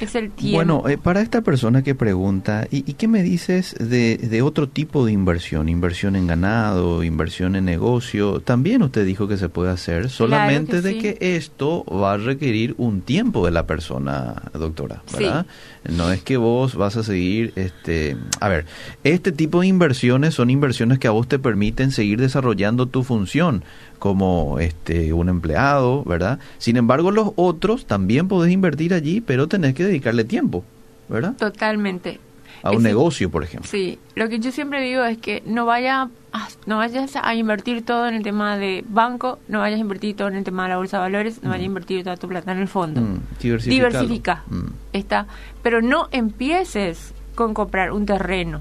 [0.00, 0.56] Es el tiempo.
[0.56, 4.68] Bueno, eh, para esta persona que pregunta, ¿y, y qué me dices de, de otro
[4.68, 5.68] tipo de inversión?
[5.68, 8.40] Inversión en ganado, inversión en negocio.
[8.40, 10.98] También usted dijo que se puede hacer, solamente que de sí.
[11.00, 15.24] que esto va a requerir un tiempo de la persona, doctora, Sí.
[15.24, 15.46] ¿verdad?
[15.88, 18.66] No es que vos vas a seguir, este, a ver,
[19.04, 23.64] este tipo de inversiones son inversiones que a vos te permiten seguir desarrollando tu función
[24.00, 26.40] como este un empleado, ¿verdad?
[26.58, 30.64] Sin embargo, los otros también podés invertir allí, pero tenés que dedicarle tiempo,
[31.08, 31.34] ¿verdad?
[31.36, 32.18] Totalmente.
[32.62, 33.70] A un Es- negocio, por ejemplo.
[33.70, 37.84] Sí, lo que yo siempre digo es que no vaya a- no vayas a invertir
[37.84, 40.70] todo en el tema de banco, no vayas a invertir todo en el tema de
[40.70, 43.00] la bolsa de valores, no vayas a invertir toda tu plata en el fondo.
[43.00, 43.20] Mm.
[43.64, 44.42] Diversifica.
[44.50, 44.66] Mm.
[44.92, 45.26] Está,
[45.62, 48.60] pero no empieces con comprar un terreno.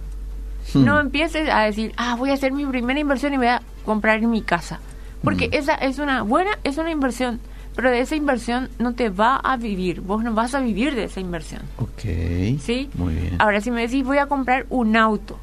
[0.73, 0.86] Hmm.
[0.86, 4.21] No empieces a decir, "Ah, voy a hacer mi primera inversión y voy a comprar
[4.21, 4.80] mi casa."
[5.23, 5.53] Porque Mm.
[5.53, 7.39] esa es una buena, es una inversión,
[7.75, 11.05] pero de esa inversión no te va a vivir, vos no vas a vivir de
[11.05, 11.62] esa inversión.
[11.77, 12.60] Ok.
[12.62, 12.89] ¿Sí?
[12.95, 13.36] Muy bien.
[13.39, 15.38] Ahora, si me decís, voy a comprar un auto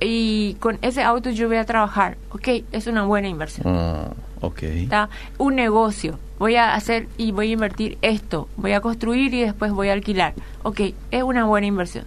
[0.00, 3.66] y con ese auto yo voy a trabajar, ok, es una buena inversión.
[3.68, 4.08] Ah,
[4.40, 4.62] ok.
[4.62, 5.08] ¿Está?
[5.38, 9.70] Un negocio, voy a hacer y voy a invertir esto, voy a construir y después
[9.72, 10.80] voy a alquilar, ok,
[11.12, 12.04] es una buena inversión.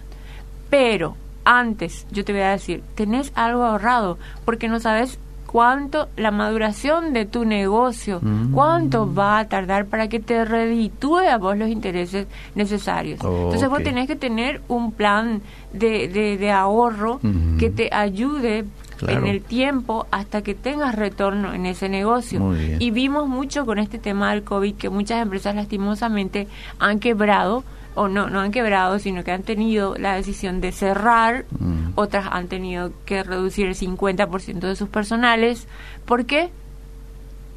[0.68, 6.30] Pero antes, yo te voy a decir, tenés algo ahorrado porque no sabes cuánto la
[6.30, 8.52] maduración de tu negocio, Mm.
[8.52, 13.20] cuánto va a tardar para que te reditúe a vos los intereses necesarios.
[13.22, 15.40] Entonces vos tenés que tener un plan
[15.72, 17.58] de, de, de ahorro Ujú.
[17.58, 18.64] que te ayude
[18.98, 19.18] Claro.
[19.18, 22.54] en el tiempo hasta que tengas retorno en ese negocio.
[22.78, 27.62] Y vimos mucho con este tema del COVID que muchas empresas lastimosamente han quebrado,
[27.96, 31.92] o no, no han quebrado, sino que han tenido la decisión de cerrar, Mm.
[31.96, 35.66] otras han tenido que reducir el 50% de sus personales.
[36.04, 36.50] ¿Por qué?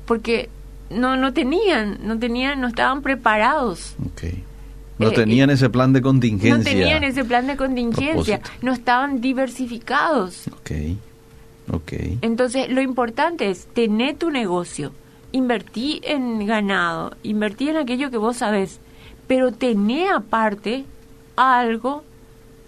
[0.05, 0.49] Porque
[0.89, 3.95] no, no tenían, no tenían, no estaban preparados.
[4.97, 6.57] No Eh, tenían ese plan de contingencia.
[6.57, 8.65] No tenían ese plan de contingencia, Propósito.
[8.65, 10.47] no estaban diversificados.
[10.47, 10.71] Ok.
[11.71, 11.93] Ok.
[12.21, 14.91] Entonces, lo importante es tener tu negocio,
[15.31, 18.79] invertir en ganado, invertir en aquello que vos sabés,
[19.29, 20.85] pero tener aparte
[21.35, 22.03] algo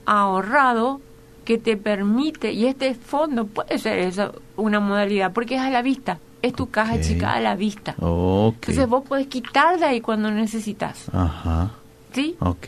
[0.05, 1.01] ahorrado
[1.43, 5.81] que te permite, y este fondo puede ser eso, una modalidad, porque es a la
[5.81, 7.95] vista, es tu caja chica a la vista.
[7.97, 11.71] Entonces vos podés quitar de ahí cuando necesitas, Ajá.
[12.13, 12.35] ¿sí?
[12.39, 12.67] Ok.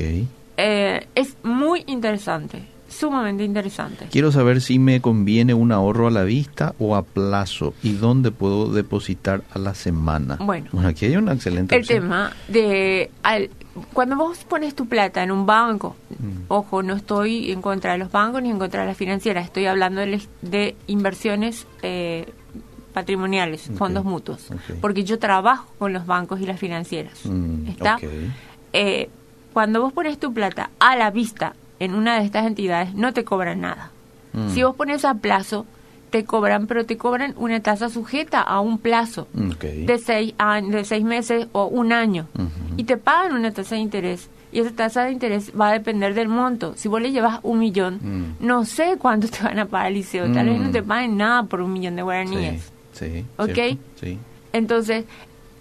[0.57, 4.07] Eh, es muy interesante, sumamente interesante.
[4.11, 8.31] Quiero saber si me conviene un ahorro a la vista o a plazo y dónde
[8.31, 10.37] puedo depositar a la semana.
[10.39, 10.69] Bueno.
[10.85, 11.99] aquí hay una excelente el opción.
[12.03, 13.49] tema de al-
[13.91, 16.43] cuando vos pones tu plata en un banco, Mm.
[16.47, 19.65] ojo, no estoy en contra de los bancos ni en contra de las financieras, estoy
[19.65, 22.31] hablando de, de inversiones eh,
[22.93, 24.47] patrimoniales, fondos mutuos,
[24.79, 27.25] porque yo trabajo con los bancos y las financieras.
[27.25, 27.97] Mm, ¿Está?
[28.71, 29.09] Eh,
[29.51, 33.23] cuando vos pones tu plata a la vista en una de estas entidades, no te
[33.23, 33.91] cobran nada.
[34.33, 34.49] Mm.
[34.49, 35.65] Si vos pones a plazo,
[36.09, 39.63] te cobran, pero te cobran una tasa sujeta a un plazo Ok.
[39.63, 40.33] de seis,
[40.69, 42.27] de seis meses o un año
[42.77, 46.13] y te pagan una tasa de interés y esa tasa de interés va a depender
[46.13, 46.73] del monto.
[46.75, 48.45] Si vos le llevas un millón, Mm.
[48.45, 50.71] no sé cuánto te van a pagar el liceo, tal vez no Mm.
[50.71, 52.71] te paguen nada por un millón de guaraníes.
[52.91, 53.25] Sí, sí.
[53.37, 53.79] Ok.
[53.99, 54.19] Sí.
[54.51, 55.05] Entonces,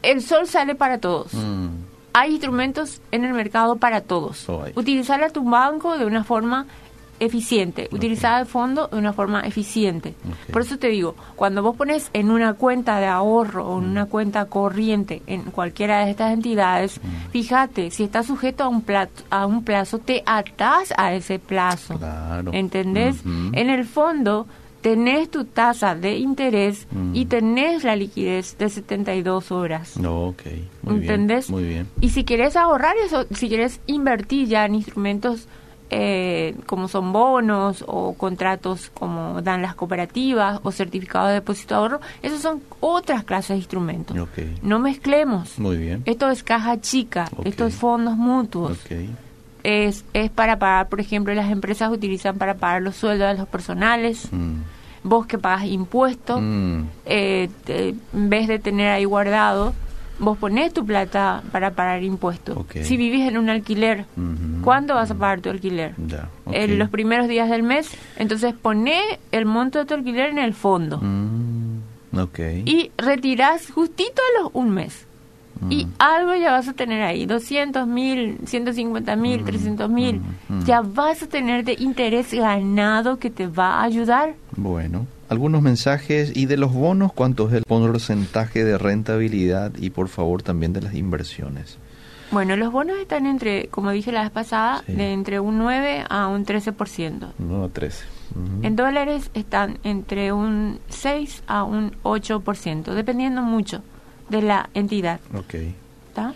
[0.02, 1.32] el sol sale para todos.
[1.32, 1.68] Mm,
[2.14, 4.48] Hay instrumentos en el mercado para todos.
[4.48, 4.64] Oh.
[4.74, 6.66] Utilizar a tu banco de una forma
[7.20, 10.14] eficiente, utilizar el fondo de una forma eficiente.
[10.52, 13.90] Por eso te digo, cuando vos pones en una cuenta de ahorro o en Mm.
[13.92, 17.30] una cuenta corriente en cualquiera de estas entidades, Mm.
[17.30, 21.96] fíjate, si está sujeto a un, plazo, a un plazo, te atás a ese plazo.
[21.96, 22.50] Claro.
[22.52, 23.22] ¿Entendés?
[23.52, 24.46] En el fondo
[24.82, 27.14] tenés tu tasa de interés Mm.
[27.14, 29.96] y tenés la liquidez de 72 horas.
[29.96, 30.42] No, ok.
[30.82, 31.48] Muy ¿Entendés?
[31.48, 31.88] Bien, muy bien.
[32.00, 35.48] Y si quieres ahorrar eso, si quieres invertir ya en instrumentos
[35.94, 41.78] eh, como son bonos o contratos como dan las cooperativas o certificados de depósito de
[41.80, 44.16] ahorro, esos son otras clases de instrumentos.
[44.18, 44.38] Ok.
[44.62, 45.58] No mezclemos.
[45.58, 46.02] Muy bien.
[46.06, 48.78] Esto es caja chica, esto es fondos mutuos.
[48.86, 48.92] Ok.
[49.62, 53.48] Es, es para pagar, por ejemplo, las empresas utilizan para pagar los sueldos de los
[53.48, 54.28] personales.
[54.32, 54.54] Mm.
[55.04, 56.82] Vos que pagas impuestos, Mm.
[57.06, 59.72] eh, te- en vez de tener ahí guardado,
[60.18, 62.56] vos ponés tu plata para pagar impuestos.
[62.82, 64.62] Si vivís en un alquiler, Ujú.
[64.62, 65.94] ¿cuándo vas a pagar tu alquiler?
[66.52, 67.90] En los primeros días del mes.
[68.16, 69.00] Entonces poné
[69.32, 71.78] el monto de tu alquiler en el fondo Mm,
[72.66, 75.06] y retirás justito a los un mes.
[75.70, 75.90] Y Mm.
[75.98, 80.20] algo ya vas a tener ahí, 200 mil, 150 mil, Mm, 300 mil.
[80.48, 80.64] mm, mm.
[80.64, 84.34] Ya vas a tener de interés ganado que te va a ayudar.
[84.56, 89.72] Bueno, algunos mensajes y de los bonos, ¿cuánto es el porcentaje de rentabilidad?
[89.78, 91.78] Y por favor también de las inversiones.
[92.30, 94.92] Bueno, los bonos están entre, como dije la vez pasada, Sí.
[94.94, 97.32] de entre un 9 a un 13%.
[97.38, 98.04] 1 a 13.
[98.30, 98.66] Ujú.
[98.66, 103.82] En dólares están entre un 6 a un 8%, dependiendo mucho
[104.32, 105.20] de la entidad.
[105.34, 105.54] Ok.
[106.08, 106.34] ¿está?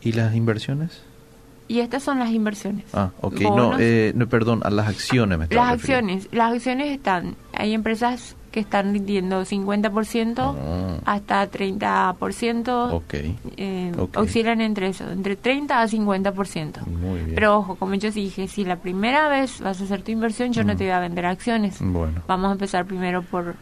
[0.00, 1.02] ¿Y las inversiones?
[1.68, 2.84] Y estas son las inversiones.
[2.92, 3.40] Ah, ok.
[3.40, 8.36] No, eh, no, perdón, a las acciones me las acciones, las acciones están, hay empresas
[8.52, 13.14] que están rindiendo 50% Ah, hasta 30%, ok.
[13.56, 16.86] eh, oscilan entre eso, entre 30 a 50%.
[16.86, 17.34] Muy bien.
[17.34, 20.64] Pero ojo, como yo dije, si la primera vez vas a hacer tu inversión, yo
[20.64, 21.78] no te voy a vender acciones.
[21.80, 22.22] bueno.
[22.28, 23.56] Vamos a empezar primero por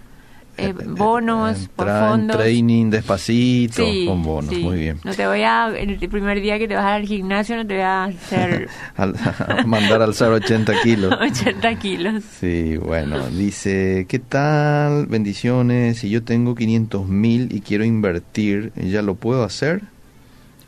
[0.58, 2.36] eh, bonos, por entrar en fondos.
[2.36, 4.54] training despacito Sí, con bonos.
[4.54, 4.62] sí.
[4.62, 4.98] Muy bien.
[5.04, 7.82] No te voy a, el primer día que te vas al gimnasio, no te voy
[7.82, 11.14] a hacer Al- a mandar alzar 80 kilos.
[11.20, 12.22] 80 kilos.
[12.38, 15.06] Sí, bueno, dice, ¿qué tal?
[15.06, 19.82] Bendiciones, si yo tengo 500 mil y quiero invertir, ¿ya lo puedo hacer?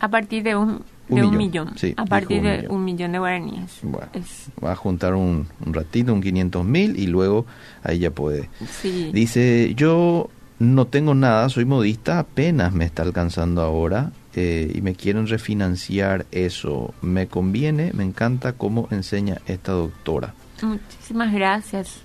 [0.00, 1.78] A partir de un, Un de un millón, millón.
[1.78, 2.72] sí, a partir un de millón.
[2.74, 3.78] un millón de guaraníes.
[3.82, 7.46] Bueno, Es- va a juntar un, un ratito, un 500 mil y luego
[7.82, 8.48] ahí ya puede.
[8.80, 9.10] sí.
[9.12, 14.94] Dice, yo no tengo nada, soy modista, apenas me está alcanzando ahora eh, y me
[14.94, 16.94] quieren refinanciar eso.
[17.02, 17.90] ¿Me conviene?
[17.92, 20.32] Me encanta cómo enseña esta doctora.
[20.62, 21.98] Muchísimas gracias.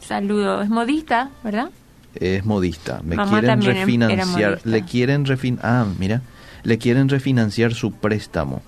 [0.00, 0.62] Saludo.
[0.62, 1.70] Es modista, ¿verdad?
[2.14, 3.00] es modista.
[3.04, 6.22] Me Mamá quieren refinanciar, le quieren refin ah, mira,
[6.62, 8.62] le quieren refinanciar su préstamo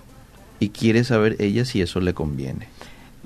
[0.59, 2.67] y quiere saber ella si eso le conviene.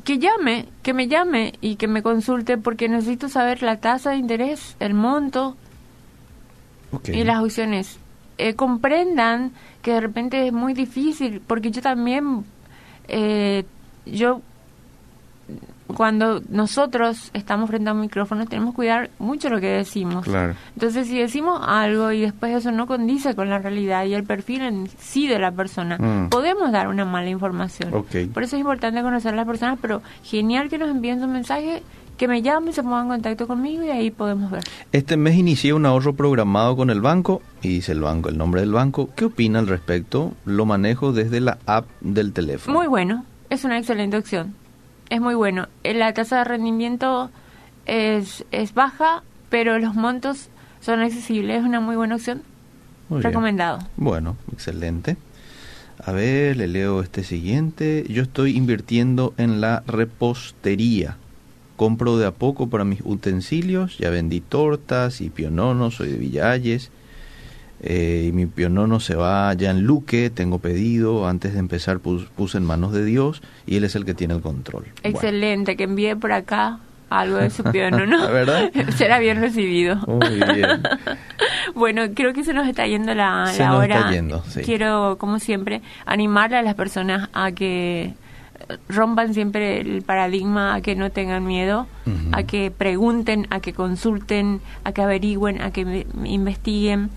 [0.03, 4.18] Que llame, que me llame y que me consulte porque necesito saber la tasa de
[4.18, 5.57] interés, el monto
[7.07, 7.97] y las opciones.
[8.38, 9.51] Eh, comprendan
[9.82, 12.43] que de repente es muy difícil porque yo también,
[13.07, 13.63] eh,
[14.05, 14.41] yo
[15.88, 20.25] cuando nosotros estamos frente a un micrófono tenemos que cuidar mucho lo que decimos.
[20.25, 20.55] Claro.
[20.73, 24.61] Entonces, si decimos algo y después eso no condice con la realidad y el perfil
[24.61, 26.29] en sí de la persona, Mm.
[26.29, 27.91] podemos dar una mala información.
[27.91, 31.83] Por eso es importante conocer a las personas, pero genial que nos envíen su mensaje,
[32.17, 34.63] que me llamen, se pongan en contacto conmigo y ahí podemos ver.
[34.91, 38.61] Este mes inicié un ahorro programado con el banco y dice el banco, el nombre
[38.61, 39.09] del banco.
[39.15, 40.33] ¿Qué opina al respecto?
[40.45, 42.77] Lo manejo desde la app del teléfono.
[42.77, 44.55] Muy bueno, es una excelente opción.
[45.09, 45.67] Es muy bueno.
[45.83, 47.29] Eh, La tasa de rendimiento
[47.85, 50.49] es, es baja, pero los montos
[50.81, 51.59] son accesibles.
[51.59, 52.41] Es una muy buena opción.
[53.09, 53.31] Muy bien.
[53.31, 53.79] Recomendado.
[53.97, 55.17] Bueno, excelente.
[56.03, 58.05] A ver, le leo este siguiente.
[58.09, 61.17] Yo estoy invirtiendo en la repostería.
[61.75, 63.97] Compro de a poco para mis utensilios.
[63.97, 66.91] Ya vendí tortas y piononos, soy de Villalles.
[67.88, 71.27] Eh, y mi pionono se va ya en Luque, tengo pedido.
[71.27, 74.33] Antes de empezar pus- puse en manos de Dios y Él es el que tiene
[74.33, 74.86] el control.
[75.03, 76.79] Bueno, Excelente, que envíe por acá
[77.11, 78.17] algo de su piano, ¿no?
[78.17, 78.71] ¿La verdad?
[78.97, 79.97] Será bien recibido.
[80.07, 80.81] Muy bien.
[81.75, 83.95] Bueno, creo que se nos está yendo la, Se la nos hora.
[83.99, 84.61] está yendo, sí.
[84.61, 88.13] Quiero, como siempre, animarle a las personas a que
[88.88, 91.88] rompan siempre el paradigma, a que no tengan miedo,
[92.31, 97.09] a que pregunten, a que consulten, a que averigüen, a que investiguen.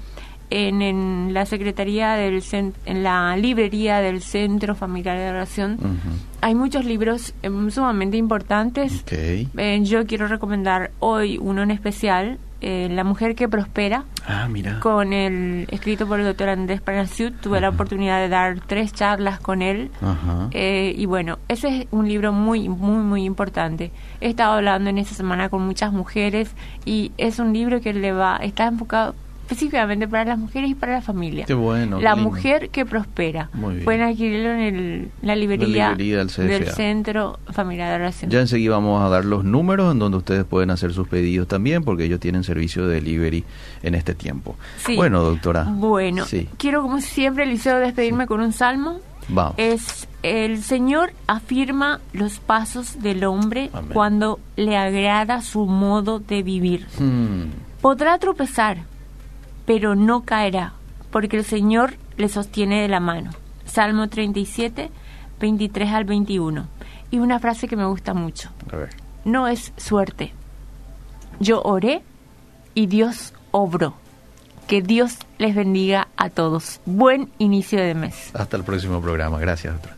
[0.51, 6.17] En, en la secretaría del cen- en la librería del Centro Familiar de Oración Ujú.
[6.41, 9.03] hay muchos libros em, sumamente importantes.
[9.03, 9.13] Ok.
[9.13, 14.81] Eh, yo quiero recomendar hoy uno en especial, eh, La mujer que prospera, Ah, mira.
[14.81, 17.35] con el escrito por el doctor Andrés Parasiut.
[17.41, 19.91] Tuve la oportunidad de dar tres charlas con él.
[20.01, 20.49] Ajá.
[20.53, 23.91] Eh, y bueno, ese es un libro muy, muy, muy importante.
[24.23, 26.51] He estado hablando en esta semana con muchas mujeres
[26.87, 29.15] y es un libro que le va, está enfocado
[29.49, 31.47] específicamente para las mujeres y para la familia.
[31.47, 32.01] Qué bueno.
[32.01, 33.49] la qué mujer que prospera.
[33.55, 33.85] Muy bien.
[33.87, 36.67] Pueden adquirirlo en el- la librería, librería del.
[36.69, 38.31] Centro Familiar de Oración.
[38.31, 41.83] Ya enseguida vamos a dar los números en donde ustedes pueden hacer sus pedidos también,
[41.83, 43.45] porque ellos tienen servicio de delivery
[43.83, 44.57] en este tiempo.
[44.85, 44.97] Sí.
[44.97, 45.65] Bueno, doctora.
[45.65, 49.01] Bueno, Sí, quiero como siempre, Eliseo, despedirme con un salmo.
[49.31, 49.55] vamos.
[49.57, 53.91] Es el Señor afirma los pasos del hombre Amén.
[53.95, 56.87] cuando le agrada su modo de vivir.
[56.99, 57.45] Hmm,
[57.81, 58.79] Podrá tropezar,
[59.69, 60.73] pero no caerá,
[61.11, 63.33] porque el Señor le sostiene de la mano.
[63.67, 64.91] Salmo 37,
[65.39, 66.67] 23 al 21.
[67.11, 68.49] Y una frase que me gusta mucho.
[68.73, 68.89] a ver.
[69.27, 70.33] No es suerte.
[71.39, 72.01] Yo oré
[72.73, 73.93] y Dios obró.
[74.67, 76.81] Que Dios les bendiga a todos.
[76.87, 78.31] Buen inicio de mes.
[78.35, 79.39] Hasta el próximo programa.
[79.39, 79.98] Gracias, doctora.